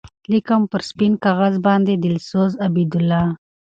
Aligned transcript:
لیکم 0.31 0.61
پر 0.71 0.81
سپین 0.89 1.13
کاغذ 1.23 1.55
باندی 1.65 1.95
دلسوز 2.05 2.51
عبیدالله 2.67 3.25